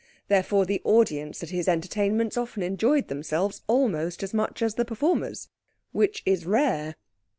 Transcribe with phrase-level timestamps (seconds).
[0.29, 5.47] Therefore the audience at his entertainments often enjoyed themselves almost as much as the performers,
[5.91, 6.95] which is rare.